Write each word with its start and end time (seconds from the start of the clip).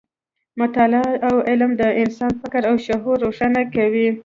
مطالعه 0.61 1.09
او 1.27 1.35
علم 1.49 1.71
د 1.81 1.83
انسان 2.03 2.31
فکر 2.41 2.61
او 2.69 2.75
شعور 2.85 3.17
روښانه 3.25 3.61
کوي. 3.75 4.09